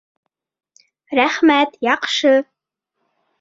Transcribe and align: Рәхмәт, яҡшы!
Рәхмәт, 1.19 1.77
яҡшы! 1.89 2.33